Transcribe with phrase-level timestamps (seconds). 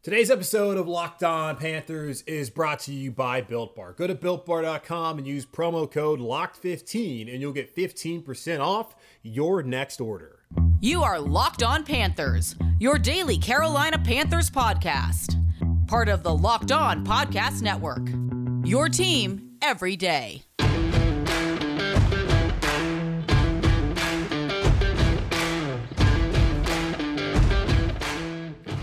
[0.00, 3.92] Today's episode of Locked On Panthers is brought to you by Built Bar.
[3.94, 10.00] Go to builtbar.com and use promo code LOCKED15 and you'll get 15% off your next
[10.00, 10.38] order.
[10.80, 15.34] You are Locked On Panthers, your daily Carolina Panthers podcast.
[15.88, 18.08] Part of the Locked On Podcast Network.
[18.64, 20.47] Your team every day.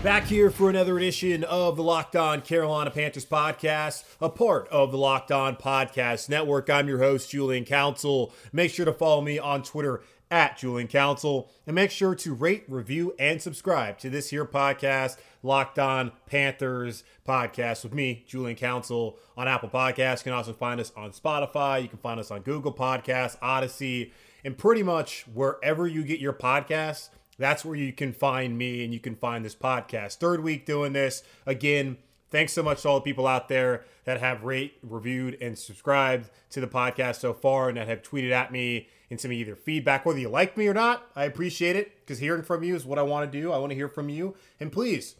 [0.06, 4.92] Back here for another edition of the Locked On Carolina Panthers podcast, a part of
[4.92, 6.70] the Locked On Podcast Network.
[6.70, 8.32] I'm your host, Julian Council.
[8.52, 12.62] Make sure to follow me on Twitter at Julian Council and make sure to rate,
[12.68, 19.18] review, and subscribe to this here podcast, Locked On Panthers podcast with me, Julian Council,
[19.36, 20.20] on Apple Podcasts.
[20.20, 21.82] You can also find us on Spotify.
[21.82, 24.12] You can find us on Google Podcasts, Odyssey,
[24.44, 28.92] and pretty much wherever you get your podcasts that's where you can find me and
[28.92, 30.16] you can find this podcast.
[30.16, 31.22] Third week doing this.
[31.44, 31.98] Again,
[32.30, 36.30] thanks so much to all the people out there that have rate, reviewed, and subscribed
[36.50, 39.54] to the podcast so far and that have tweeted at me and sent me either
[39.56, 41.08] feedback, whether you like me or not.
[41.14, 43.52] I appreciate it because hearing from you is what I want to do.
[43.52, 44.34] I want to hear from you.
[44.58, 45.16] And please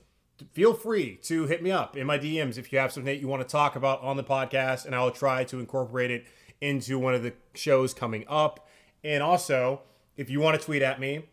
[0.53, 3.29] feel free to hit me up in my DMs if you have something that you
[3.29, 6.27] want to talk about on the podcast, and I'll try to incorporate it
[6.61, 8.69] into one of the shows coming up.
[9.05, 9.83] And also,
[10.17, 11.29] if you want to tweet at me,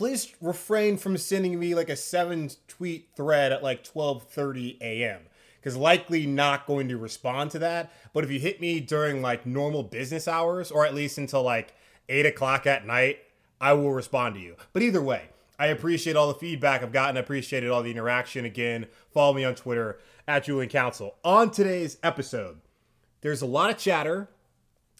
[0.00, 5.20] please refrain from sending me like a seven tweet thread at like 12:30 a.m.
[5.58, 7.92] because likely not going to respond to that.
[8.14, 11.74] But if you hit me during like normal business hours or at least until like
[12.08, 13.18] eight o'clock at night,
[13.60, 14.56] I will respond to you.
[14.72, 17.18] But either way, I appreciate all the feedback I've gotten.
[17.18, 18.46] I appreciated all the interaction.
[18.46, 21.16] Again, follow me on Twitter at Julian Council.
[21.24, 22.62] On today's episode,
[23.20, 24.30] there's a lot of chatter,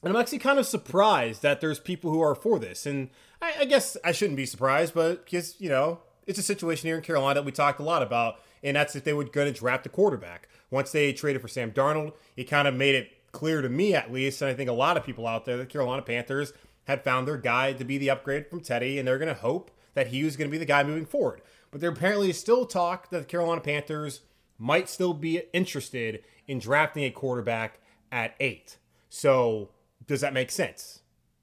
[0.03, 2.85] and I'm actually kind of surprised that there's people who are for this.
[2.85, 3.09] And
[3.41, 6.97] I, I guess I shouldn't be surprised, but because you know it's a situation here
[6.97, 9.59] in Carolina that we talked a lot about, and that's if they were going to
[9.59, 10.49] draft a quarterback.
[10.71, 14.13] Once they traded for Sam Darnold, it kind of made it clear to me, at
[14.13, 16.53] least, and I think a lot of people out there, the Carolina Panthers
[16.85, 19.71] had found their guy to be the upgrade from Teddy, and they're going to hope
[19.95, 21.43] that he was going to be the guy moving forward.
[21.71, 24.23] But there apparently is still talk that the Carolina Panthers
[24.59, 27.81] might still be interested in drafting a quarterback
[28.13, 28.77] at eight.
[29.09, 29.71] So
[30.07, 31.01] does that make sense?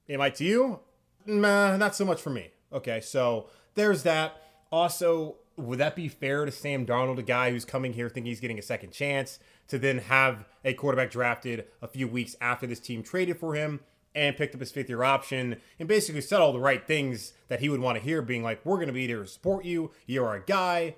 [0.08, 0.80] Am I to you?
[1.28, 2.50] Nah, not so much for me.
[2.72, 4.42] Okay, so there's that.
[4.72, 8.40] Also, would that be fair to Sam Darnold, a guy who's coming here thinking he's
[8.40, 9.38] getting a second chance,
[9.68, 13.80] to then have a quarterback drafted a few weeks after this team traded for him
[14.14, 17.60] and picked up his fifth year option and basically said all the right things that
[17.60, 19.90] he would want to hear, being like, we're going to be there to support you,
[20.06, 20.96] you're our guy.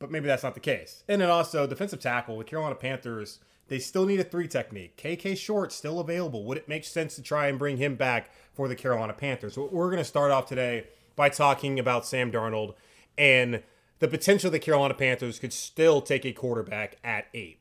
[0.00, 1.04] But maybe that's not the case.
[1.08, 3.38] And then also, defensive tackle, the Carolina Panthers
[3.68, 4.96] they still need a three technique.
[4.96, 6.44] KK Short still available.
[6.44, 9.56] Would it make sense to try and bring him back for the Carolina Panthers?
[9.56, 10.86] We're going to start off today
[11.16, 12.74] by talking about Sam Darnold
[13.16, 13.62] and
[13.98, 17.60] the potential the Carolina Panthers could still take a quarterback at eight.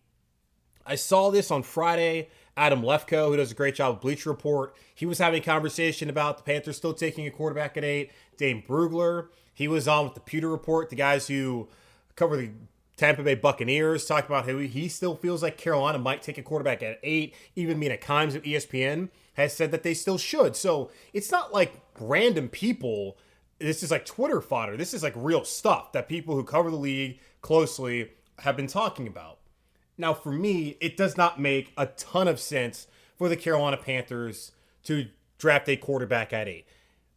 [0.85, 2.29] I saw this on Friday.
[2.55, 6.09] Adam Lefkoe, who does a great job of Bleacher Report, he was having a conversation
[6.09, 8.11] about the Panthers still taking a quarterback at eight.
[8.35, 11.67] Dane Brugler, he was on with the Pewter Report, the guys who
[12.15, 12.51] cover the
[12.97, 16.81] Tampa Bay Buccaneers talked about how he still feels like Carolina might take a quarterback
[16.81, 17.35] at eight.
[17.55, 20.55] Even Mina Kimes of ESPN has said that they still should.
[20.55, 23.17] So it's not like random people.
[23.59, 24.75] This is like Twitter fodder.
[24.75, 29.07] This is like real stuff that people who cover the league closely have been talking
[29.07, 29.37] about.
[29.95, 34.51] Now, for me, it does not make a ton of sense for the Carolina Panthers
[34.83, 36.65] to draft a quarterback at eight.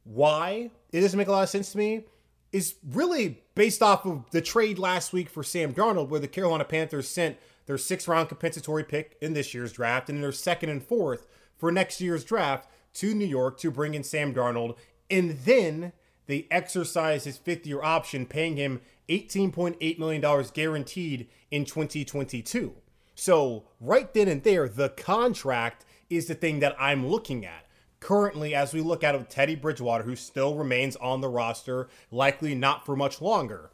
[0.05, 0.71] Why?
[0.93, 2.05] It doesn't make a lot of sense to me
[2.53, 6.65] is really based off of the trade last week for Sam Darnold, where the Carolina
[6.65, 10.83] Panthers sent their six round compensatory pick in this year's draft and their second and
[10.83, 11.27] fourth
[11.57, 14.77] for next year's draft to New York to bring in Sam Darnold.
[15.11, 15.93] And then
[16.27, 22.75] they exercised his fifth year option, paying him $18.8 million guaranteed in 2022.
[23.15, 27.67] So, right then and there, the contract is the thing that I'm looking at
[28.01, 32.55] currently, as we look at it, Teddy Bridgewater, who still remains on the roster, likely
[32.55, 33.71] not for much longer.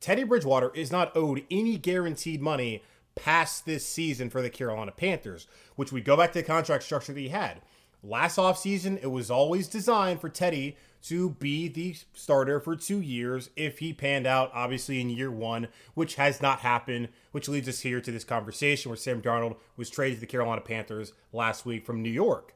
[0.00, 2.82] Teddy Bridgewater is not owed any guaranteed money
[3.14, 5.46] past this season for the Carolina Panthers,
[5.76, 7.60] which we go back to the contract structure that he had.
[8.02, 13.50] last offseason, it was always designed for Teddy to be the starter for two years
[13.56, 17.80] if he panned out, obviously, in year one, which has not happened, which leads us
[17.80, 21.84] here to this conversation where Sam Darnold was traded to the Carolina Panthers last week
[21.84, 22.54] from New York.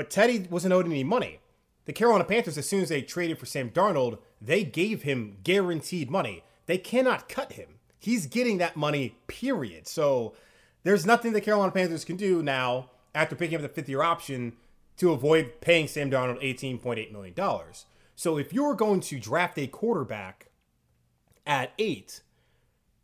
[0.00, 1.40] But Teddy wasn't owed any money.
[1.84, 6.10] The Carolina Panthers, as soon as they traded for Sam Darnold, they gave him guaranteed
[6.10, 6.42] money.
[6.64, 7.74] They cannot cut him.
[7.98, 9.86] He's getting that money, period.
[9.86, 10.32] So
[10.84, 14.54] there's nothing the Carolina Panthers can do now after picking up the fifth year option
[14.96, 17.34] to avoid paying Sam Darnold $18.8 million.
[18.16, 20.46] So if you're going to draft a quarterback
[21.46, 22.22] at eight,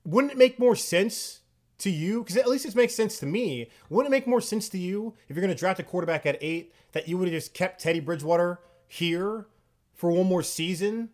[0.02, 1.40] wouldn't it make more sense
[1.78, 2.22] to you?
[2.22, 3.70] Because at least it makes sense to me.
[3.88, 6.38] Wouldn't it make more sense to you if you're going to draft a quarterback at
[6.40, 9.46] eight that you would have just kept Teddy Bridgewater here
[9.94, 11.10] for one more season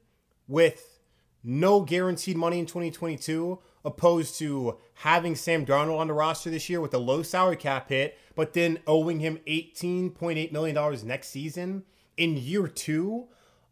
[0.46, 1.00] with
[1.44, 6.80] no guaranteed money in 2022, opposed to having Sam Darnold on the roster this year
[6.80, 11.84] with a low salary cap hit, but then owing him $18.8 million next season
[12.16, 13.26] in year two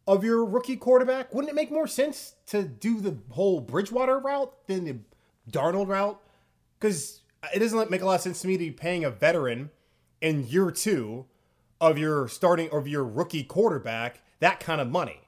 [0.06, 1.32] of your rookie quarterback?
[1.32, 4.96] Wouldn't it make more sense to do the whole Bridgewater route than the
[5.50, 6.20] Darnold route?
[6.80, 7.20] Because
[7.54, 9.70] it doesn't make a lot of sense to me to be paying a veteran
[10.20, 11.26] in year two
[11.80, 15.20] of your starting of your rookie quarterback that kind of money.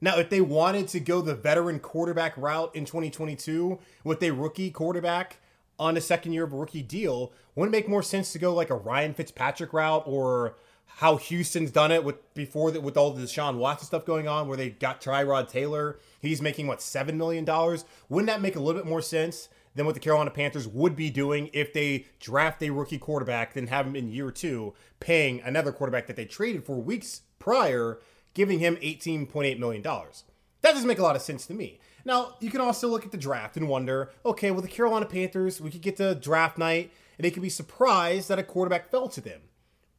[0.00, 4.70] Now, if they wanted to go the veteran quarterback route in 2022 with a rookie
[4.70, 5.38] quarterback
[5.78, 8.54] on a second year of a rookie deal, wouldn't it make more sense to go
[8.54, 10.56] like a Ryan Fitzpatrick route or
[10.86, 14.48] how Houston's done it with before that with all the Deshaun Watson stuff going on,
[14.48, 17.84] where they got Tyrod Taylor, he's making what seven million dollars.
[18.08, 21.10] Wouldn't that make a little bit more sense than what the Carolina Panthers would be
[21.10, 25.72] doing if they draft a rookie quarterback, then have him in year two, paying another
[25.72, 28.00] quarterback that they traded for weeks prior
[28.34, 29.82] giving him $18.8 million.
[29.82, 31.80] That doesn't make a lot of sense to me.
[32.04, 35.60] Now, you can also look at the draft and wonder okay, well, the Carolina Panthers,
[35.60, 39.08] we could get to draft night and they could be surprised that a quarterback fell
[39.08, 39.40] to them.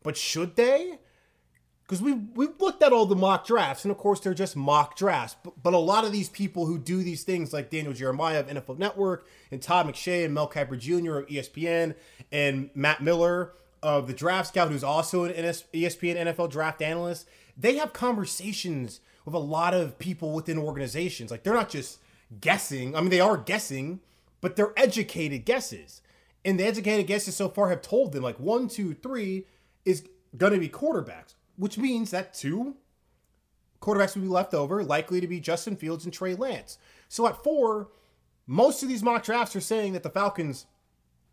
[0.03, 0.99] But should they?
[1.89, 4.95] Because we, we've looked at all the mock drafts, and of course, they're just mock
[4.95, 5.35] drafts.
[5.43, 8.47] But, but a lot of these people who do these things, like Daniel Jeremiah of
[8.47, 11.17] NFL Network, and Todd McShay and Mel Kiper Jr.
[11.17, 11.95] of ESPN,
[12.31, 17.27] and Matt Miller of the Draft Scout, who's also an ESPN NFL draft analyst,
[17.57, 21.31] they have conversations with a lot of people within organizations.
[21.31, 21.99] Like they're not just
[22.39, 22.95] guessing.
[22.95, 24.01] I mean, they are guessing,
[24.41, 26.01] but they're educated guesses.
[26.45, 29.45] And the educated guesses so far have told them like one, two, three
[29.85, 30.07] is
[30.37, 32.75] going to be quarterbacks, which means that two
[33.81, 36.79] quarterbacks will be left over, likely to be Justin Fields and Trey Lance.
[37.07, 37.89] So at four,
[38.47, 40.65] most of these mock drafts are saying that the Falcons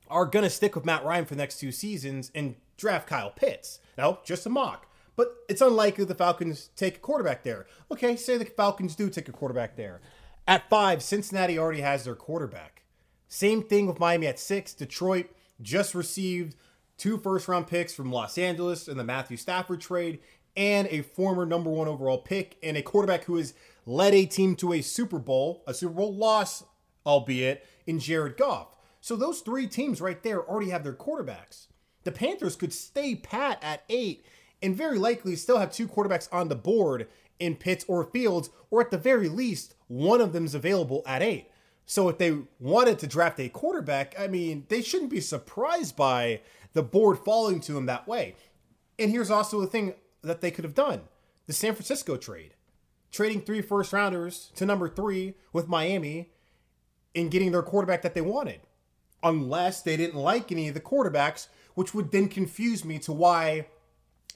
[0.09, 3.31] are going to stick with Matt Ryan for the next two seasons and draft Kyle
[3.31, 3.81] Pitts.
[3.97, 4.87] Now, just a mock
[5.17, 7.67] but it's unlikely the Falcons take a quarterback there.
[7.91, 10.01] Okay, say the Falcons do take a quarterback there.
[10.47, 12.85] At five, Cincinnati already has their quarterback.
[13.27, 14.75] Same thing with Miami at six.
[14.75, 15.31] Detroit
[15.61, 16.55] just received
[16.97, 20.21] two first round picks from Los Angeles in the Matthew Stafford trade
[20.57, 23.55] and a former number one overall pick and a quarterback who has
[23.85, 26.65] led a team to a Super Bowl, a Super Bowl loss,
[27.05, 28.77] albeit, in Jared Goff.
[29.01, 31.67] So those three teams right there already have their quarterbacks.
[32.05, 34.25] The Panthers could stay pat at eight
[34.63, 37.09] and very likely still have two quarterbacks on the board
[37.39, 41.23] in Pitts or Fields, or at the very least, one of them is available at
[41.23, 41.51] eight.
[41.85, 46.41] So if they wanted to draft a quarterback, I mean, they shouldn't be surprised by
[46.77, 48.37] the board falling to them that way.
[48.99, 51.01] And here's also the thing that they could have done
[51.47, 52.55] the San Francisco trade,
[53.11, 56.31] trading three first rounders to number three with Miami
[57.15, 58.61] and getting their quarterback that they wanted.
[59.23, 63.67] Unless they didn't like any of the quarterbacks, which would then confuse me to why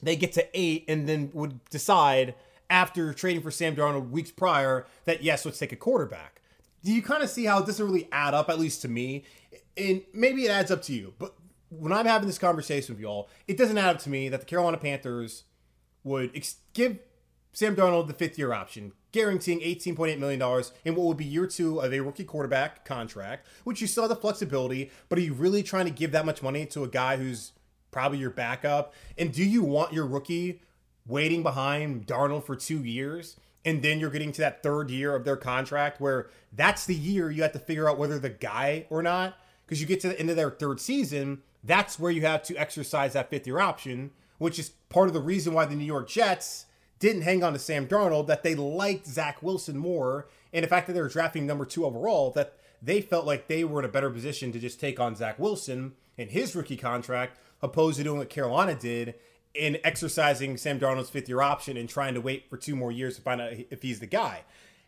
[0.01, 2.33] they get to eight and then would decide
[2.71, 6.41] after trading for Sam Darnold weeks prior that yes, let's take a quarterback.
[6.83, 9.25] Do you kind of see how it doesn't really add up, at least to me?
[9.77, 11.35] And maybe it adds up to you, but
[11.71, 14.45] when I'm having this conversation with y'all, it doesn't add up to me that the
[14.45, 15.43] Carolina Panthers
[16.03, 16.99] would ex- give
[17.53, 21.79] Sam Darnold the fifth year option, guaranteeing $18.8 million in what would be year two
[21.79, 25.63] of a rookie quarterback contract, which you still have the flexibility, but are you really
[25.63, 27.53] trying to give that much money to a guy who's
[27.91, 28.93] probably your backup.
[29.17, 30.61] And do you want your rookie
[31.05, 33.35] waiting behind Darnold for two years?
[33.63, 37.29] And then you're getting to that third year of their contract where that's the year
[37.29, 39.37] you have to figure out whether the guy or not.
[39.65, 42.55] Because you get to the end of their third season, that's where you have to
[42.55, 46.09] exercise that fifth year option, which is part of the reason why the New York
[46.09, 46.65] Jets
[46.99, 50.27] didn't hang on to Sam Darnold, that they liked Zach Wilson more.
[50.53, 53.63] And the fact that they were drafting number two overall, that they felt like they
[53.63, 57.37] were in a better position to just take on Zach Wilson in his rookie contract
[57.61, 59.15] opposed to doing what Carolina did
[59.53, 63.15] in exercising Sam Darnold's fifth year option and trying to wait for two more years
[63.15, 64.43] to find out if he's the guy.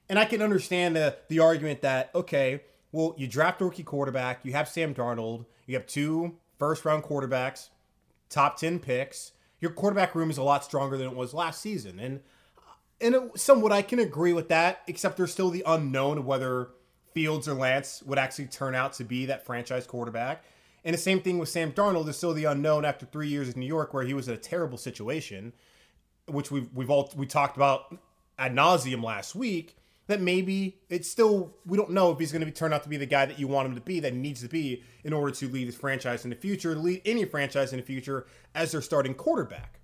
[0.10, 2.62] And I can understand the, the argument that, okay,
[2.92, 7.04] well, you draft a rookie quarterback, you have Sam Darnold, you have two first round
[7.04, 7.70] quarterbacks,
[8.30, 12.00] top 10 picks, your quarterback room is a lot stronger than it was last season.
[12.00, 12.20] And
[12.58, 12.62] uh,
[13.00, 16.70] and it, somewhat I can agree with that, except there's still the unknown of whether
[17.14, 20.44] Fields or Lance would actually turn out to be that franchise quarterback.
[20.84, 23.60] And the same thing with Sam Darnold is still the unknown after three years in
[23.60, 25.54] New York, where he was in a terrible situation,
[26.28, 27.98] which we've we've all we talked about
[28.38, 29.78] ad nauseum last week.
[30.08, 32.90] That maybe it's still we don't know if he's going to be turn out to
[32.90, 35.14] be the guy that you want him to be, that he needs to be in
[35.14, 38.74] order to lead this franchise in the future, lead any franchise in the future as
[38.74, 39.80] their starting quarterback.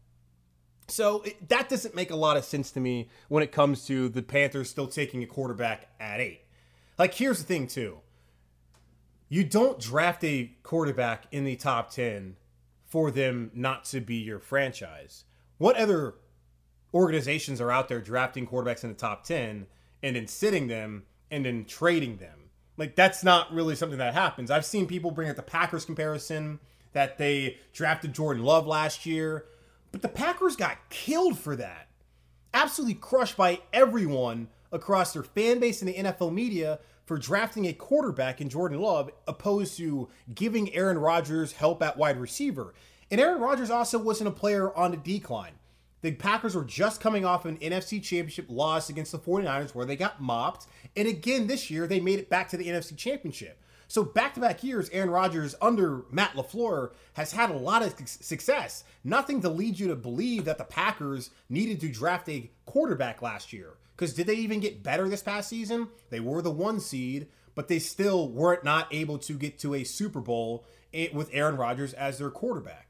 [0.89, 4.09] So it, that doesn't make a lot of sense to me when it comes to
[4.09, 6.41] the Panthers still taking a quarterback at eight.
[6.97, 7.99] Like, here's the thing, too.
[9.29, 12.35] You don't draft a quarterback in the top 10
[12.85, 15.25] for them not to be your franchise.
[15.59, 16.15] What other
[16.93, 19.67] organizations are out there drafting quarterbacks in the top 10
[20.01, 22.49] and then sitting them and then trading them?
[22.77, 24.49] Like, that's not really something that happens.
[24.49, 26.59] I've seen people bring up the Packers comparison
[26.93, 29.45] that they drafted Jordan Love last year,
[29.91, 31.87] but the Packers got killed for that.
[32.53, 37.73] Absolutely crushed by everyone across their fan base and the NFL media for drafting a
[37.73, 42.73] quarterback in Jordan Love opposed to giving Aaron Rodgers help at wide receiver.
[43.11, 45.53] And Aaron Rodgers also wasn't a player on the decline.
[46.01, 49.95] The Packers were just coming off an NFC championship loss against the 49ers where they
[49.95, 50.67] got mopped.
[50.95, 53.61] And again, this year, they made it back to the NFC championship.
[53.89, 57.95] So back to back years, Aaron Rodgers under Matt LaFleur has had a lot of
[58.07, 58.83] success.
[59.03, 63.51] Nothing to lead you to believe that the Packers needed to draft a quarterback last
[63.51, 63.73] year.
[63.95, 65.87] Because did they even get better this past season?
[66.11, 69.83] They were the one seed, but they still weren't not able to get to a
[69.83, 72.88] Super Bowl eh, with Aaron Rodgers as their quarterback.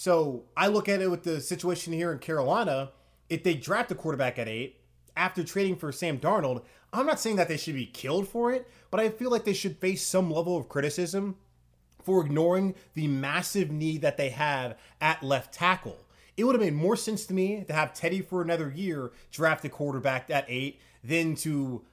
[0.00, 2.92] So I look at it with the situation here in Carolina.
[3.28, 4.80] If they draft a quarterback at eight
[5.14, 8.66] after trading for Sam Darnold, I'm not saying that they should be killed for it,
[8.90, 11.36] but I feel like they should face some level of criticism
[12.02, 15.98] for ignoring the massive need that they have at left tackle
[16.40, 19.62] it would have made more sense to me to have Teddy for another year draft
[19.66, 21.84] a quarterback at eight than to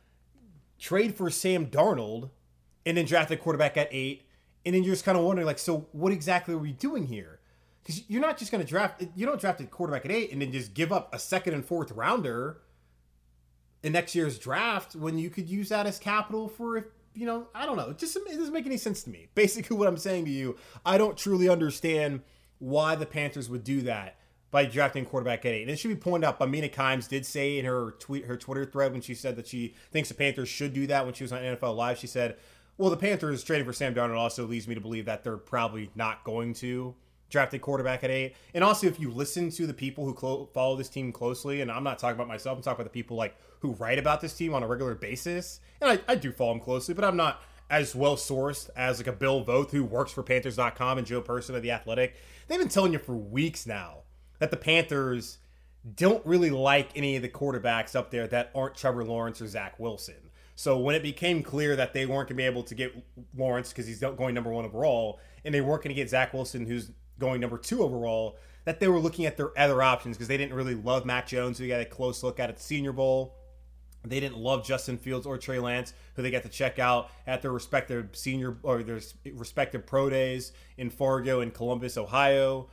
[0.80, 2.30] trade for Sam Darnold
[2.86, 4.24] and then draft a quarterback at eight.
[4.66, 7.37] And then you're just kind of wondering, like, so what exactly are we doing here?
[7.88, 10.42] Because you're not just going to draft, you don't draft a quarterback at eight and
[10.42, 12.58] then just give up a second and fourth rounder
[13.82, 17.48] in next year's draft when you could use that as capital for, if you know,
[17.56, 17.92] I don't know.
[17.92, 19.30] It just it doesn't make any sense to me.
[19.36, 22.24] Basically, what I'm saying to you, I don't truly understand
[22.60, 24.18] why the Panthers would do that
[24.52, 25.62] by drafting quarterback at eight.
[25.62, 28.66] And it should be pointed out, Mina Kimes did say in her tweet, her Twitter
[28.66, 31.32] thread when she said that she thinks the Panthers should do that when she was
[31.32, 32.00] on NFL Live.
[32.00, 32.36] She said,
[32.78, 35.90] "Well, the Panthers trading for Sam Darnold also leads me to believe that they're probably
[35.96, 36.96] not going to
[37.30, 38.36] draft a quarterback at eight.
[38.54, 41.72] And also, if you listen to the people who clo- follow this team closely, and
[41.72, 44.34] I'm not talking about myself, I'm talking about the people like who write about this
[44.34, 45.60] team on a regular basis.
[45.82, 49.08] And I, I do follow them closely, but I'm not." As well sourced as like
[49.08, 52.16] a Bill Voth who works for Panthers.com and Joe Person of the Athletic.
[52.48, 54.04] They've been telling you for weeks now
[54.40, 55.40] that the Panthers
[55.96, 59.80] don't really like any of the quarterbacks up there that aren't Trevor Lawrence or Zach
[59.80, 60.32] Wilson.
[60.56, 62.94] So when it became clear that they weren't going to be able to get
[63.36, 66.66] Lawrence because he's going number one overall, and they weren't going to get Zach Wilson,
[66.66, 70.38] who's going number two overall, that they were looking at their other options because they
[70.38, 72.92] didn't really love Mac Jones, who they got a close look at at the Senior
[72.92, 73.36] Bowl.
[74.04, 77.42] They didn't love Justin Fields or Trey Lance, who they got to check out at
[77.42, 79.00] their respective senior or their
[79.34, 82.70] respective pro days in Fargo and Columbus, Ohio.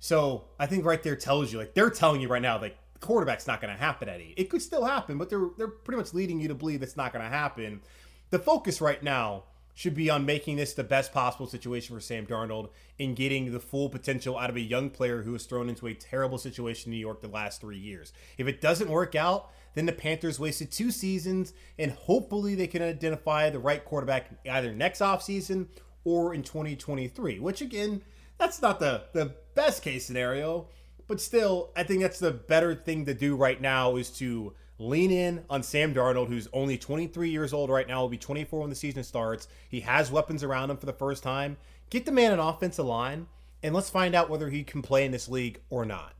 [0.00, 3.46] So I think right there tells you, like they're telling you right now, like quarterback's
[3.46, 4.34] not going to happen at eight.
[4.36, 7.12] It could still happen, but they're they're pretty much leading you to believe it's not
[7.12, 7.80] going to happen.
[8.30, 9.44] The focus right now
[9.78, 13.60] should be on making this the best possible situation for Sam Darnold in getting the
[13.60, 16.96] full potential out of a young player who was thrown into a terrible situation in
[16.96, 18.12] New York the last three years.
[18.38, 22.82] If it doesn't work out, then the Panthers wasted two seasons, and hopefully they can
[22.82, 25.68] identify the right quarterback either next offseason
[26.02, 28.02] or in 2023, which again,
[28.36, 30.66] that's not the, the best case scenario,
[31.06, 35.10] but still, I think that's the better thing to do right now is to lean
[35.10, 38.70] in on Sam Darnold, who's only 23 years old right now, will be 24 when
[38.70, 39.48] the season starts.
[39.68, 41.56] He has weapons around him for the first time.
[41.90, 43.26] Get the man an offensive line,
[43.62, 46.14] and let's find out whether he can play in this league or not.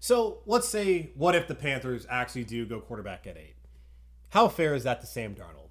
[0.00, 3.56] So let's say, what if the Panthers actually do go quarterback at eight?
[4.30, 5.70] How fair is that to Sam Darnold?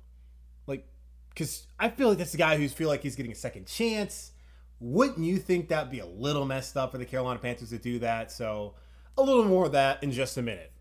[0.65, 0.87] Like,
[1.29, 4.31] because I feel like that's the guy who's feel like he's getting a second chance.
[4.79, 7.99] Wouldn't you think that'd be a little messed up for the Carolina Panthers to do
[7.99, 8.31] that?
[8.31, 8.73] So,
[9.17, 10.71] a little more of that in just a minute.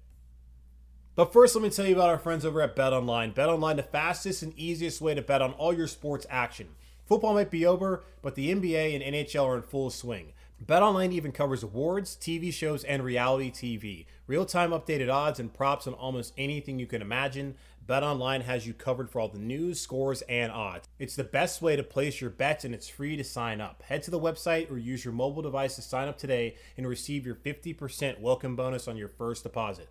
[1.16, 3.30] But first, let me tell you about our friends over at Bet Online.
[3.30, 6.70] Bet Online, the fastest and easiest way to bet on all your sports action.
[7.06, 10.32] Football might be over, but the NBA and NHL are in full swing.
[10.64, 14.06] BetOnline even covers awards, TV shows, and reality TV.
[14.26, 17.54] Real time updated odds and props on almost anything you can imagine.
[17.86, 20.88] BetOnline has you covered for all the news, scores, and odds.
[20.98, 23.82] It's the best way to place your bets and it's free to sign up.
[23.82, 27.26] Head to the website or use your mobile device to sign up today and receive
[27.26, 29.90] your 50% welcome bonus on your first deposit.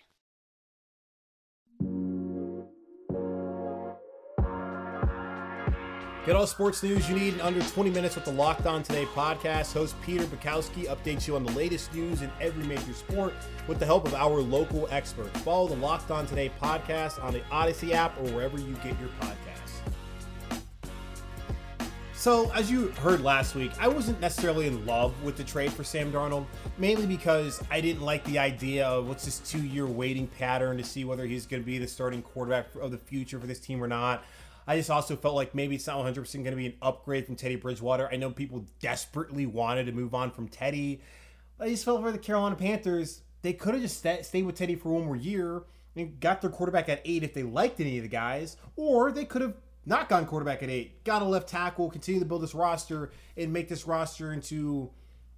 [6.23, 9.05] Get all sports news you need in under 20 minutes with the Locked On Today
[9.05, 9.73] podcast.
[9.73, 13.33] Host Peter Bukowski updates you on the latest news in every major sport
[13.67, 15.39] with the help of our local experts.
[15.39, 19.09] Follow the Locked On Today podcast on the Odyssey app or wherever you get your
[19.19, 19.41] podcasts.
[22.13, 25.83] So, as you heard last week, I wasn't necessarily in love with the trade for
[25.83, 26.45] Sam Darnold,
[26.77, 30.83] mainly because I didn't like the idea of what's this two year waiting pattern to
[30.83, 33.83] see whether he's going to be the starting quarterback of the future for this team
[33.83, 34.23] or not.
[34.67, 37.35] I just also felt like maybe it's not 100% going to be an upgrade from
[37.35, 38.07] Teddy Bridgewater.
[38.11, 41.01] I know people desperately wanted to move on from Teddy.
[41.59, 44.89] I just felt for the Carolina Panthers, they could have just stayed with Teddy for
[44.89, 45.63] one more year
[45.95, 49.25] and got their quarterback at eight if they liked any of the guys, or they
[49.25, 52.55] could have not gone quarterback at eight, got a left tackle, continue to build this
[52.55, 54.89] roster, and make this roster into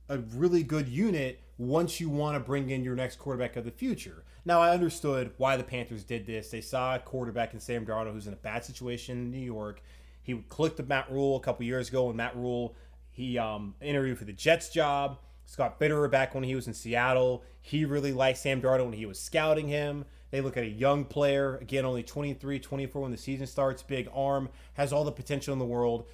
[0.09, 3.71] a really good unit once you want to bring in your next quarterback of the
[3.71, 4.23] future.
[4.45, 6.49] Now, I understood why the Panthers did this.
[6.49, 9.81] They saw a quarterback in Sam Darnold who's in a bad situation in New York.
[10.21, 12.75] He clicked with Matt Rhule a couple years ago, and Matt Rhule
[13.13, 15.19] he um, interviewed for the Jets job.
[15.45, 17.43] Scott Fitterer back when he was in Seattle.
[17.61, 20.05] He really liked Sam Darnold when he was scouting him.
[20.31, 24.09] They look at a young player, again, only 23, 24 when the season starts, big
[24.11, 26.05] arm, has all the potential in the world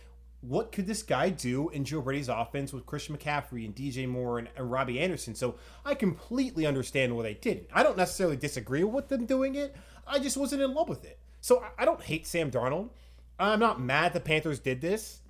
[0.41, 4.39] what could this guy do in Joe Brady's offense with Christian McCaffrey and DJ Moore
[4.39, 5.35] and, and, Robbie Anderson?
[5.35, 5.55] So
[5.85, 7.67] I completely understand why they didn't.
[7.73, 9.75] I don't necessarily disagree with them doing it.
[10.07, 11.19] I just wasn't in love with it.
[11.41, 12.89] So I, I don't hate Sam Darnold.
[13.37, 15.21] I'm not mad the Panthers did this.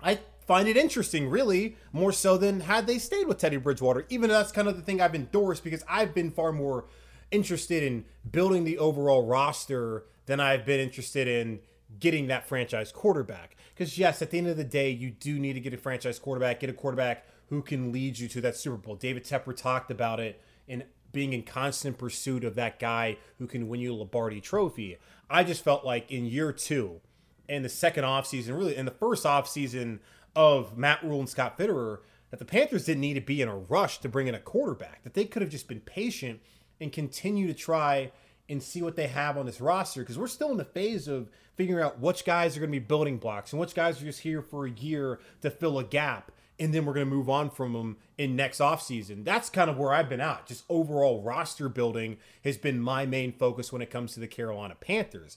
[0.00, 4.28] I find it interesting, really, more so than had they stayed with Teddy Bridgewater, even
[4.28, 6.86] though that's kind of the thing I've endorsed because I've been far more
[7.30, 11.60] interested in building the overall roster than I've been interested in
[12.00, 13.56] getting that franchise quarterback.
[13.74, 16.18] Because, yes, at the end of the day, you do need to get a franchise
[16.18, 18.96] quarterback, get a quarterback who can lead you to that Super Bowl.
[18.96, 23.68] David Tepper talked about it in being in constant pursuit of that guy who can
[23.68, 24.98] win you a Lombardi trophy.
[25.30, 27.00] I just felt like in year two,
[27.48, 30.00] in the second offseason, really in the first offseason
[30.36, 33.56] of Matt Rhule and Scott Fitterer, that the Panthers didn't need to be in a
[33.56, 36.40] rush to bring in a quarterback, that they could have just been patient
[36.80, 38.12] and continue to try
[38.48, 41.28] and see what they have on this roster because we're still in the phase of
[41.56, 44.20] figuring out which guys are going to be building blocks and which guys are just
[44.20, 47.50] here for a year to fill a gap and then we're going to move on
[47.50, 49.24] from them in next offseason.
[49.24, 50.46] That's kind of where I've been at.
[50.46, 54.74] Just overall roster building has been my main focus when it comes to the Carolina
[54.74, 55.36] Panthers.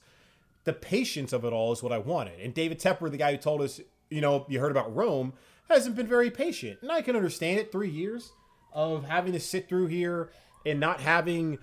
[0.64, 2.40] The patience of it all is what I wanted.
[2.40, 5.34] And David Tepper, the guy who told us, you know, you heard about Rome,
[5.70, 6.80] hasn't been very patient.
[6.82, 7.72] And I can understand it.
[7.72, 8.32] Three years
[8.74, 10.32] of having to sit through here
[10.66, 11.60] and not having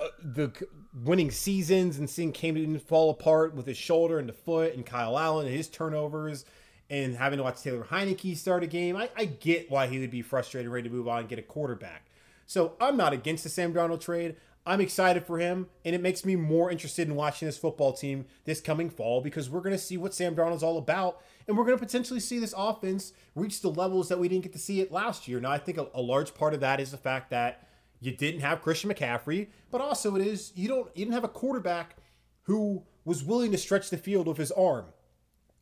[0.00, 0.52] uh, the
[0.94, 4.84] winning seasons and seeing Cam Newton fall apart with his shoulder and the foot and
[4.84, 6.44] Kyle Allen and his turnovers
[6.90, 10.10] and having to watch Taylor Heinicke start a game, I, I get why he would
[10.10, 12.06] be frustrated, ready to move on and get a quarterback.
[12.46, 14.36] So I'm not against the Sam Darnold trade.
[14.64, 18.26] I'm excited for him, and it makes me more interested in watching this football team
[18.44, 21.64] this coming fall because we're going to see what Sam Darnold's all about, and we're
[21.64, 24.80] going to potentially see this offense reach the levels that we didn't get to see
[24.80, 25.40] it last year.
[25.40, 27.67] Now, I think a, a large part of that is the fact that
[28.00, 31.28] you didn't have Christian McCaffrey, but also it is you don't you didn't have a
[31.28, 31.96] quarterback
[32.42, 34.86] who was willing to stretch the field with his arm,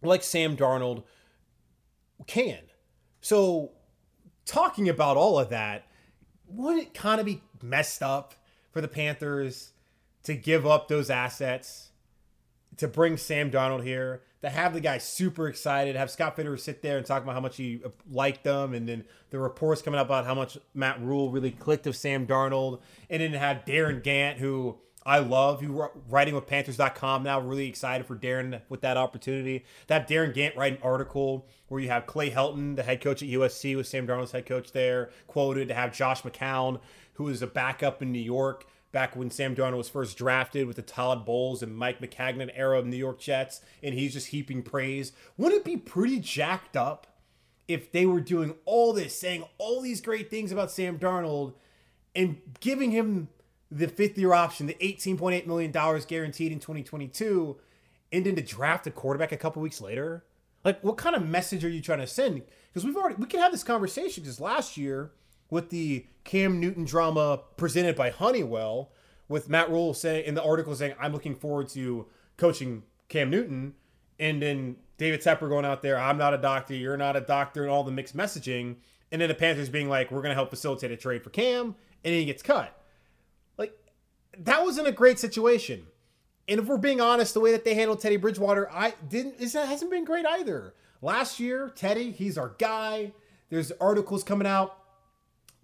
[0.03, 1.05] like Sam Darnold
[2.27, 2.59] can.
[3.21, 3.73] So,
[4.45, 5.87] talking about all of that,
[6.49, 8.35] would it kind of be messed up
[8.73, 9.73] for the Panthers
[10.25, 11.91] to give up those assets
[12.77, 14.23] to bring Sam Darnold here?
[14.47, 17.41] To have the guy super excited, have Scott Fitterer sit there and talk about how
[17.41, 21.03] much he uh, liked them, and then the reports coming up about how much Matt
[21.03, 22.81] Rhule really clicked with Sam Darnold,
[23.11, 28.07] and then have Darren Gantt, who I love, who writing with Panthers.com now, really excited
[28.07, 29.65] for Darren with that opportunity.
[29.89, 33.29] That Darren Gantt write an article where you have Clay Helton, the head coach at
[33.29, 36.79] USC, with Sam Darnold's head coach there, quoted, to have Josh McCown,
[37.15, 38.65] who is a backup in New York
[38.97, 42.79] back when Sam Darnold was first drafted with the Todd Bowles and Mike Maccagnan era
[42.79, 45.13] of New York Jets, and he's just heaping praise.
[45.37, 47.07] Wouldn't it be pretty jacked up
[47.69, 51.53] if they were doing all this, saying all these great things about Sam Darnold
[52.15, 53.29] and giving him
[53.71, 57.55] the fifth year option, the $18.8 million guaranteed in 2022,
[58.13, 60.25] and then to draft a quarterback a couple weeks later?
[60.65, 62.41] Like, what kind of message are you trying to send?
[62.73, 65.11] Because we've already, we can have this conversation because last year
[65.51, 68.91] with the Cam Newton drama presented by Honeywell,
[69.29, 72.07] with Matt Rhule saying in the article saying, I'm looking forward to
[72.37, 73.75] coaching Cam Newton.
[74.19, 77.63] And then David Tepper going out there, I'm not a doctor, you're not a doctor,
[77.63, 78.77] and all the mixed messaging.
[79.13, 81.67] And then the Panthers being like, we're going to help facilitate a trade for Cam,
[81.67, 82.77] and then he gets cut.
[83.57, 83.73] Like,
[84.39, 85.87] that wasn't a great situation.
[86.49, 89.41] And if we're being honest, the way that they handled Teddy Bridgewater, I didn't.
[89.41, 90.75] it hasn't been great either.
[91.03, 93.13] Last year, Teddy, he's our guy.
[93.51, 94.79] There's articles coming out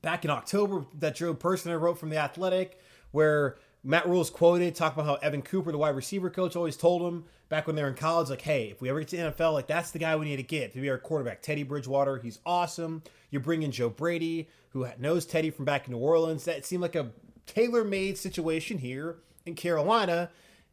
[0.02, 2.78] back in October that Joe Person wrote from the Athletic,
[3.12, 7.02] where Matt Rhule's quoted talking about how Evan Cooper, the wide receiver coach, always told
[7.02, 9.54] him back when they were in college, like, hey, if we ever get to NFL,
[9.54, 11.42] like that's the guy we need to get to be our quarterback.
[11.42, 13.02] Teddy Bridgewater, he's awesome.
[13.30, 16.44] You bring in Joe Brady, who knows Teddy from back in New Orleans.
[16.44, 17.10] That seemed like a
[17.46, 20.30] tailor-made situation here in Carolina.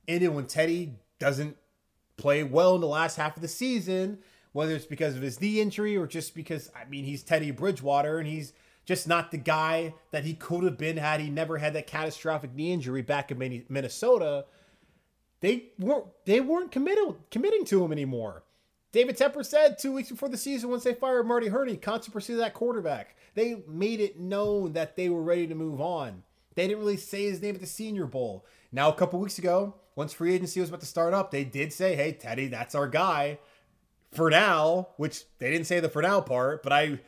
[0.07, 1.57] And then when Teddy doesn't
[2.17, 4.19] play well in the last half of the season,
[4.51, 8.19] whether it's because of his knee injury or just because I mean he's Teddy Bridgewater
[8.19, 8.53] and he's
[8.89, 12.55] just not the guy that he could have been had he never had that catastrophic
[12.55, 14.45] knee injury back in Minnesota.
[15.41, 18.45] They weren't they weren't committed committing to him anymore.
[18.91, 22.37] David Tepper said two weeks before the season, once they fired Marty Hurney, constant pursue
[22.37, 23.15] that quarterback.
[23.35, 26.23] They made it known that they were ready to move on.
[26.55, 28.43] They didn't really say his name at the Senior Bowl.
[28.71, 31.71] Now, a couple weeks ago, once free agency was about to start up, they did
[31.71, 33.37] say, "Hey, Teddy, that's our guy."
[34.11, 36.99] For now, which they didn't say the for now part, but I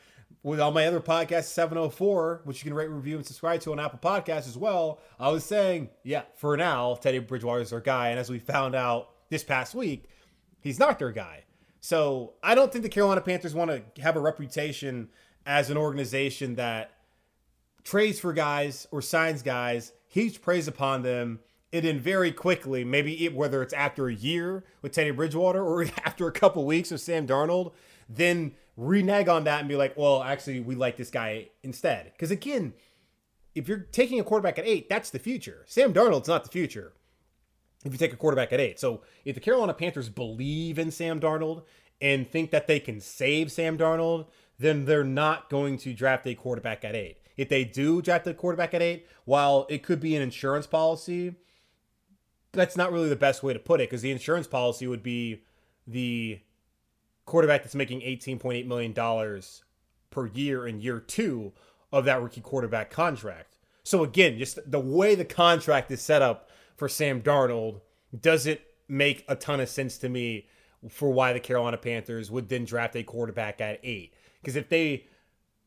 [0.43, 3.80] with all my other podcasts, 704, which you can rate, review, and subscribe to on
[3.80, 8.10] Apple Podcasts as well, I was saying, yeah, for now, Teddy Bridgewater is their guy.
[8.10, 10.06] And as we found out this past week,
[10.60, 11.43] he's not their guy.
[11.80, 15.10] So I don't think the Carolina Panthers want to have a reputation
[15.45, 16.91] as an organization that
[17.84, 21.39] trades for guys or signs guys, heaps praise upon them,
[21.73, 25.84] and then very quickly, maybe it, whether it's after a year with Teddy Bridgewater or
[26.06, 27.73] after a couple weeks with Sam Darnold,
[28.15, 32.12] then renege on that and be like, well, actually, we like this guy instead.
[32.13, 32.74] Because again,
[33.56, 35.65] if you're taking a quarterback at eight, that's the future.
[35.67, 36.93] Sam Darnold's not the future
[37.84, 38.80] if you take a quarterback at eight.
[38.80, 41.63] So if the Carolina Panthers believe in Sam Darnold
[42.00, 44.28] and think that they can save Sam Darnold,
[44.60, 47.17] then they're not going to draft a quarterback at eight.
[47.38, 51.36] If they do draft a quarterback at eight, while it could be an insurance policy,
[52.52, 55.43] that's not really the best way to put it because the insurance policy would be
[55.88, 56.39] the
[57.26, 59.42] quarterback that's making $18.8 million
[60.10, 61.54] per year in year two
[61.92, 63.58] of that rookie quarterback contract.
[63.84, 67.82] So again, just the way the contract is set up for Sam Darnold
[68.20, 70.48] doesn't make a ton of sense to me
[70.90, 74.14] for why the Carolina Panthers would then draft a quarterback at eight.
[74.42, 75.08] Because if they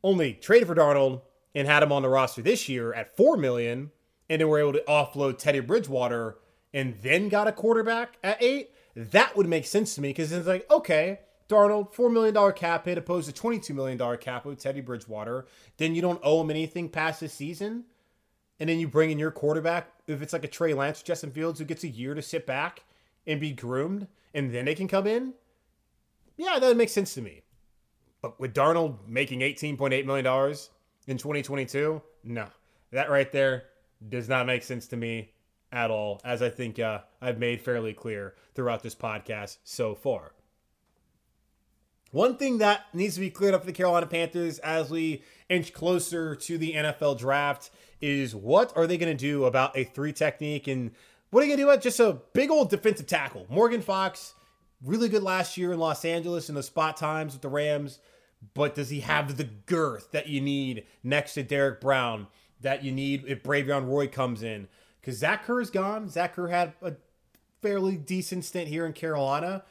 [0.02, 1.22] only traded for Darnold
[1.54, 3.90] and had him on the roster this year at four million,
[4.28, 6.38] and then were able to offload Teddy Bridgewater
[6.72, 10.46] and then got a quarterback at eight, that would make sense to me because it's
[10.46, 15.46] like, okay, Darnold, $4 million cap hit opposed to $22 million cap with Teddy Bridgewater.
[15.76, 17.84] Then you don't owe him anything past this season.
[18.60, 21.58] And then you bring in your quarterback, if it's like a Trey Lance, Justin Fields,
[21.58, 22.84] who gets a year to sit back
[23.26, 25.34] and be groomed, and then they can come in.
[26.36, 27.42] Yeah, that makes sense to me.
[28.22, 30.56] But with Darnold making $18.8 million
[31.06, 32.46] in 2022, no.
[32.92, 33.64] That right there
[34.08, 35.32] does not make sense to me
[35.72, 40.32] at all, as I think uh, I've made fairly clear throughout this podcast so far.
[42.14, 45.72] One thing that needs to be cleared up for the Carolina Panthers as we inch
[45.72, 50.12] closer to the NFL draft is what are they going to do about a three
[50.12, 50.92] technique and
[51.30, 53.46] what are you going to do about just a big old defensive tackle?
[53.50, 54.34] Morgan Fox,
[54.84, 57.98] really good last year in Los Angeles in the spot times with the Rams,
[58.54, 62.28] but does he have the girth that you need next to Derrick Brown
[62.60, 64.68] that you need if Bravvion Roy comes in?
[65.00, 66.08] Because Zach Kerr is gone.
[66.08, 66.92] Zach Kerr had a
[67.60, 69.64] fairly decent stint here in Carolina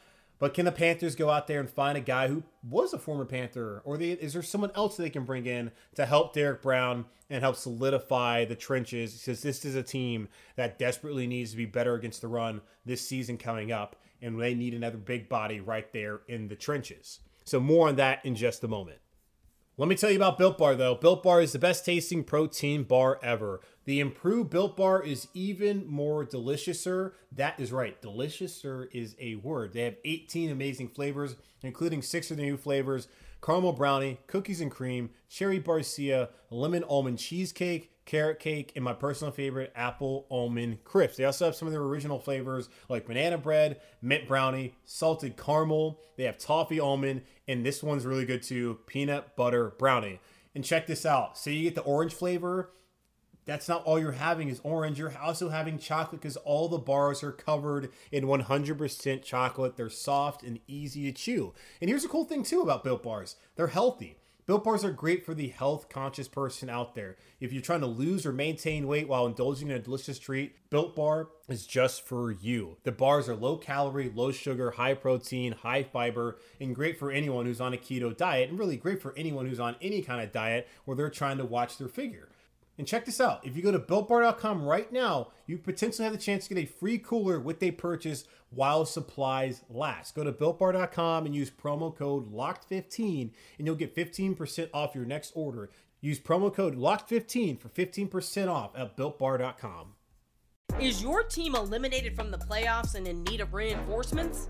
[0.43, 3.23] but can the Panthers go out there and find a guy who was a former
[3.23, 7.06] Panther, or the, is there someone else they can bring in to help Derrick Brown
[7.29, 9.17] and help solidify the trenches?
[9.17, 10.27] Because this is a team
[10.58, 14.53] that desperately needs to be better against the run this season coming up, and they
[14.53, 17.21] need another big body right there in the trenches.
[17.45, 18.99] So more on that in just a moment.
[19.75, 20.93] Let me tell you about Built Bar though.
[20.93, 23.59] Built Bar is the best tasting protein bar ever.
[23.86, 27.13] The improved Built Bar is even more deliciouser.
[27.31, 29.73] That is right, deliciouser is a word.
[29.73, 33.07] They have 18 amazing flavors, including six of the new flavors
[33.43, 39.31] caramel brownie, cookies and cream, cherry barcia, lemon almond cheesecake, carrot cake, and my personal
[39.31, 41.17] favorite, apple almond crisps.
[41.17, 45.99] They also have some of their original flavors like banana bread, mint brownie, salted caramel.
[46.17, 50.19] They have toffee almond, and this one's really good too, peanut butter brownie.
[50.55, 51.37] And check this out.
[51.37, 52.71] So you get the orange flavor.
[53.45, 54.97] That's not all you're having is orange.
[54.99, 59.75] You're also having chocolate because all the bars are covered in 100% chocolate.
[59.75, 61.53] They're soft and easy to chew.
[61.81, 63.35] And here's a cool thing too about Built Bars.
[63.55, 64.17] They're healthy.
[64.45, 67.15] Built bars are great for the health conscious person out there.
[67.39, 70.97] If you're trying to lose or maintain weight while indulging in a delicious treat, Built
[70.97, 72.75] Bar is just for you.
[72.84, 77.45] The bars are low calorie, low sugar, high protein, high fiber, and great for anyone
[77.45, 80.34] who's on a keto diet, and really great for anyone who's on any kind of
[80.34, 82.27] diet where they're trying to watch their figure.
[82.77, 83.45] And check this out.
[83.45, 86.71] If you go to builtbar.com right now, you potentially have the chance to get a
[86.71, 90.15] free cooler with a purchase while supplies last.
[90.15, 95.31] Go to builtbar.com and use promo code LOCKED15 and you'll get 15% off your next
[95.36, 95.69] order.
[96.01, 99.93] Use promo code LOCKED15 for 15% off at builtbar.com.
[100.79, 104.49] Is your team eliminated from the playoffs and in need of reinforcements?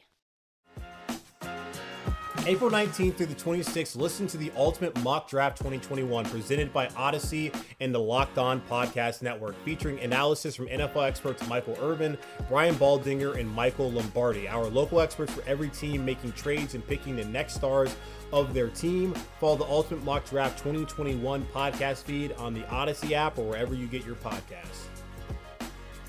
[2.47, 7.51] April 19th through the 26th, listen to the Ultimate Mock Draft 2021 presented by Odyssey
[7.79, 12.17] and the Locked On Podcast Network, featuring analysis from NFL experts Michael Irvin,
[12.49, 17.15] Brian Baldinger, and Michael Lombardi, our local experts for every team making trades and picking
[17.15, 17.95] the next stars
[18.33, 19.13] of their team.
[19.39, 23.85] Follow the Ultimate Mock Draft 2021 podcast feed on the Odyssey app or wherever you
[23.85, 24.87] get your podcasts.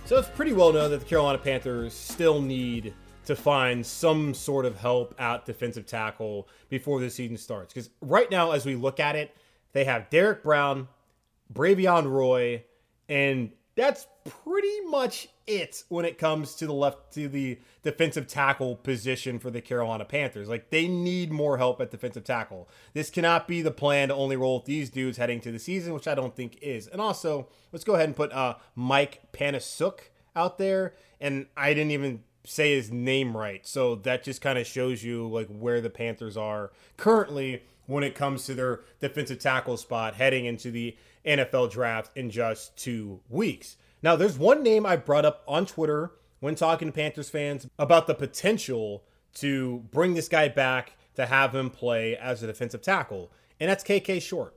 [0.06, 2.94] So it's pretty well known that the Carolina Panthers still need
[3.26, 7.72] to find some sort of help at defensive tackle before the season starts.
[7.72, 9.36] Because right now, as we look at it,
[9.72, 10.88] they have Derrick Brown,
[11.52, 12.64] Bravvion Roy,
[13.08, 14.06] and that's
[14.44, 19.50] pretty much it when it comes to the left to the defensive tackle position for
[19.50, 20.48] the Carolina Panthers.
[20.48, 22.68] Like they need more help at defensive tackle.
[22.92, 25.94] This cannot be the plan to only roll with these dudes heading to the season,
[25.94, 26.86] which I don't think is.
[26.86, 30.00] And also, let's go ahead and put uh, Mike Panasiuk
[30.36, 30.94] out there.
[31.20, 33.66] And I didn't even say his name right.
[33.66, 38.14] So that just kind of shows you like where the Panthers are currently when it
[38.14, 43.76] comes to their defensive tackle spot heading into the NFL draft in just 2 weeks.
[44.02, 48.06] Now, there's one name I brought up on Twitter when talking to Panthers fans about
[48.06, 53.30] the potential to bring this guy back to have him play as a defensive tackle,
[53.60, 54.56] and that's KK Short.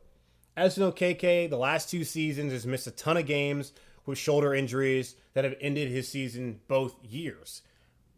[0.58, 3.74] As you know, KK, the last two seasons has missed a ton of games
[4.06, 7.62] with shoulder injuries that have ended his season both years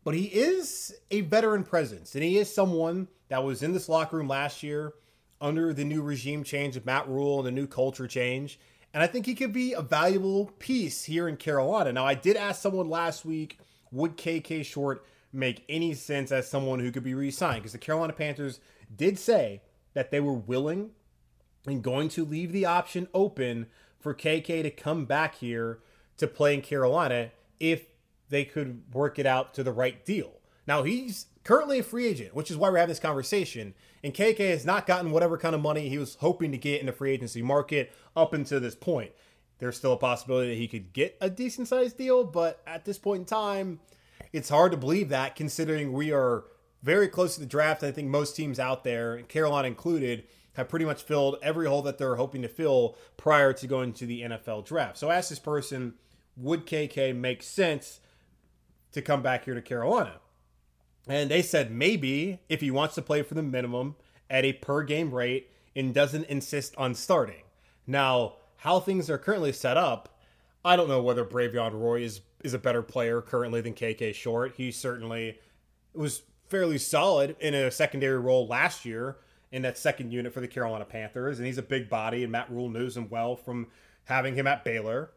[0.07, 4.15] but he is a veteran presence, and he is someone that was in this locker
[4.15, 4.93] room last year
[5.41, 8.57] under the new regime change of Matt Rhule and the new culture change.
[8.93, 11.91] And I think he could be a valuable piece here in Carolina.
[11.91, 13.59] Now, I did ask someone last week,
[13.91, 17.63] would KK Short make any sense as someone who could be re signed?
[17.63, 18.61] Because the Carolina Panthers
[18.95, 19.61] did say
[19.93, 20.91] that they were willing
[21.65, 23.67] and going to leave the option open
[23.99, 25.79] for KK to come back here
[26.15, 27.87] to play in Carolina if
[28.29, 30.33] they could work it out to the right deal.
[30.67, 33.73] Now he's currently a free agent, which is why we're having this conversation.
[34.03, 36.87] And KK has not gotten whatever kind of money he was hoping to get in
[36.87, 39.11] the free agency market up until this point.
[39.59, 42.97] There's still a possibility that he could get a decent sized deal, but at this
[42.97, 43.79] point in time,
[44.33, 46.43] it's hard to believe that considering we are
[46.83, 47.83] very close to the draft.
[47.83, 51.97] I think most teams out there, Carolina included, have pretty much filled every hole that
[51.97, 54.97] they're hoping to fill prior to going to the NFL draft.
[54.97, 55.93] So I asked this person,
[56.35, 57.99] would KK make sense
[58.91, 60.19] to come back here to Carolina.
[61.07, 63.95] And they said maybe if he wants to play for the minimum
[64.29, 67.43] at a per game rate and doesn't insist on starting.
[67.85, 70.19] Now, how things are currently set up,
[70.65, 74.53] I don't know whether Bravvion Roy is is a better player currently than KK Short.
[74.57, 75.39] He certainly
[75.93, 79.17] was fairly solid in a secondary role last year
[79.51, 82.51] in that second unit for the Carolina Panthers, and he's a big body, and Matt
[82.51, 83.67] Rhule knows him well from
[84.05, 85.11] having him at Baylor.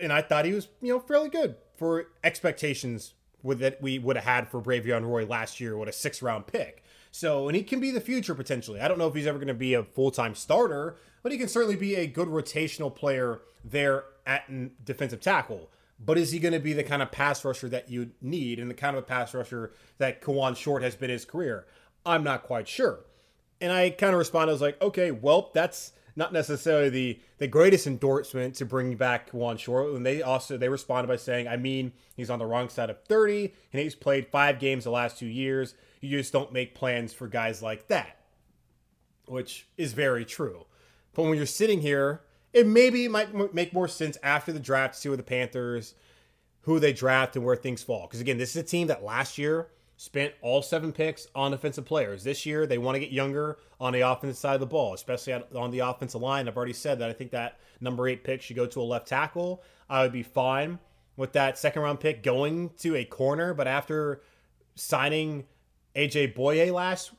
[0.00, 4.16] And I thought he was, you know, fairly good for expectations with that we would
[4.16, 6.84] have had for Bravvion Roy last year with a six round pick.
[7.10, 8.80] So, and he can be the future potentially.
[8.80, 11.38] I don't know if he's ever going to be a full time starter, but he
[11.38, 15.70] can certainly be a good rotational player there at defensive tackle.
[15.98, 18.70] But is he going to be the kind of pass rusher that you need and
[18.70, 21.66] the kind of a pass rusher that Kawann Short has been his career?
[22.06, 23.00] I'm not quite sure.
[23.60, 27.46] And I kind of responded, I was like, okay, well, that's not necessarily the the
[27.46, 29.94] greatest endorsement to bring back Kawann Short.
[29.94, 33.02] And they also they responded by saying, I mean, he's on the wrong side of
[33.04, 35.74] 30 and he's played five games the last two years.
[36.00, 38.18] You just don't make plans for guys like that.
[39.26, 40.66] Which is very true.
[41.14, 45.00] But when you're sitting here, it maybe might make more sense after the draft to
[45.00, 45.94] see where the Panthers,
[46.62, 48.06] who they draft and where things fall.
[48.06, 49.68] Because again, this is a team that last year
[50.00, 52.24] spent all seven picks on defensive players.
[52.24, 55.34] This year, they want to get younger on the offensive side of the ball, especially
[55.34, 56.48] on the offensive line.
[56.48, 59.08] I've already said that I think that number eight pick should go to a left
[59.08, 59.62] tackle.
[59.90, 60.78] I would be fine
[61.18, 64.22] with that second round pick going to a corner, but after
[64.74, 65.44] signing
[65.94, 67.12] AJ Bouye last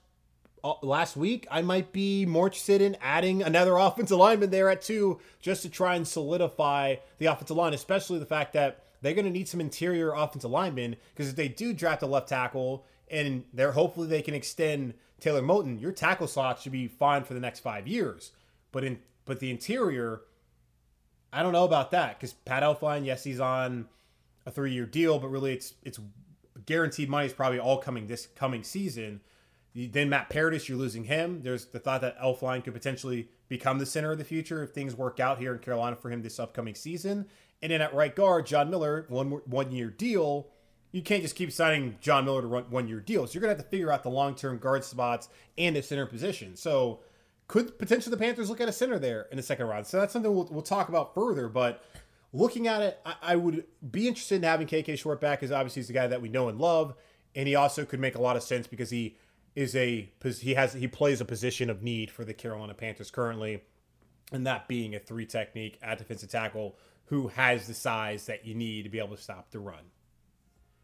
[0.63, 4.81] uh, last week, I might be more interested in adding another offensive lineman there at
[4.81, 9.25] two just to try and solidify the offensive line, especially the fact that they're going
[9.25, 13.43] to need some interior offensive linemen because if they do draft a left tackle and
[13.53, 17.39] they're hopefully they can extend Taylor Moton, your tackle slot should be fine for the
[17.39, 18.31] next five years.
[18.71, 20.21] But in but the interior,
[21.31, 23.87] I don't know about that because Pat Elflein, yes, he's on
[24.45, 25.99] a three year deal, but really it's it's
[26.65, 29.21] guaranteed money is probably all coming this coming season.
[29.73, 31.43] Then Matt Paradis, you're losing him.
[31.43, 34.95] There's the thought that Elflein could potentially become the center of the future if things
[34.95, 37.27] work out here in Carolina for him this upcoming season.
[37.61, 40.47] And then at right guard, John Miller, one one year deal.
[40.91, 43.33] You can't just keep signing John Miller to run one year deals.
[43.33, 46.55] You're gonna have to figure out the long term guard spots and the center position.
[46.55, 46.99] So
[47.47, 49.85] could potentially the Panthers look at a center there in the second round?
[49.85, 51.49] So that's something we'll, we'll talk about further.
[51.49, 51.83] But
[52.31, 55.81] looking at it, I, I would be interested in having KK Short back because obviously
[55.81, 56.95] he's the guy that we know and love,
[57.35, 59.17] and he also could make a lot of sense because he
[59.53, 63.61] is a he has he plays a position of need for the Carolina Panthers currently,
[64.31, 66.77] and that being a three technique at defensive tackle
[67.11, 69.83] who has the size that you need to be able to stop the run.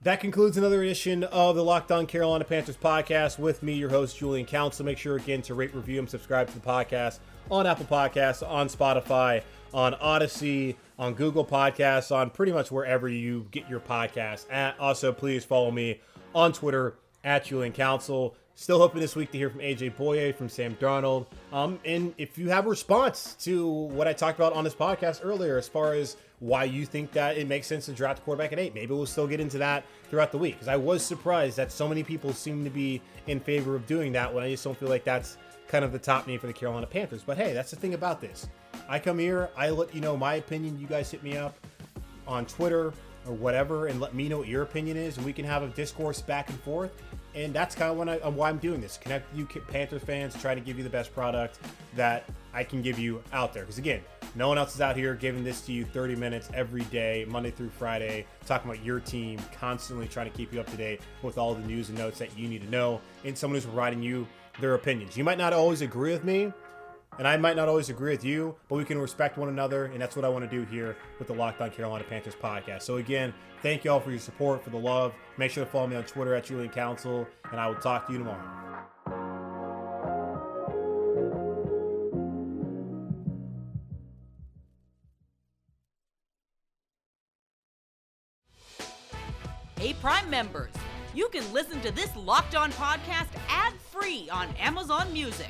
[0.01, 4.17] That concludes another edition of the Locked On Carolina Panthers podcast with me, your host,
[4.17, 4.85] Julian Council.
[4.85, 8.67] Make sure again to rate, review, and subscribe to the podcast on Apple Podcasts, on
[8.67, 9.41] Spotify,
[9.73, 14.51] on Odyssey, on Google Podcasts, on pretty much wherever you get your podcasts.
[14.51, 14.77] At.
[14.81, 16.01] Also, please follow me
[16.35, 18.35] on Twitter at Julian Council.
[18.59, 21.27] Still hoping this week to hear from AJ Bouye, from Sam Darnold.
[21.53, 25.19] Um, and if you have a response to what I talked about on this podcast
[25.23, 28.53] earlier, as far as why you think that it makes sense to draft a quarterback
[28.53, 30.55] at eight, maybe we'll still get into that throughout the week.
[30.55, 34.11] Because I was surprised that so many people seem to be in favor of doing
[34.13, 36.53] that when I just don't feel like that's kind of the top name for the
[36.53, 37.21] Carolina Panthers.
[37.21, 38.49] But hey, that's the thing about this.
[38.89, 40.79] I come here, I let you know my opinion.
[40.79, 41.55] You guys hit me up
[42.27, 42.91] on Twitter
[43.27, 45.67] or whatever and let me know what your opinion is, and we can have a
[45.67, 46.91] discourse back and forth
[47.37, 48.97] and that's kind of when I, uh, why I'm doing this.
[48.97, 51.59] Connect you Panthers fans, try to give you the best product
[51.95, 53.63] that I can give you out there.
[53.63, 54.01] Because again,
[54.33, 57.51] no one else is out here giving this to you 30 minutes every day, Monday
[57.51, 61.37] through Friday, talking about your team, constantly trying to keep you up to date with
[61.37, 64.27] all the news and notes that you need to know, and someone who's providing you
[64.59, 65.15] their opinions.
[65.15, 66.51] You might not always agree with me,
[67.17, 70.01] and I might not always agree with you, but we can respect one another, and
[70.01, 72.83] that's what I want to do here with the Locked On Carolina Panthers podcast.
[72.83, 75.13] So again, thank you all for your support, for the love.
[75.37, 78.13] Make sure to follow me on Twitter at Julian Council, and I will talk to
[78.13, 78.43] you tomorrow.
[89.79, 90.71] Hey, Prime members,
[91.13, 95.49] you can listen to this Locked On podcast ad free on Amazon Music.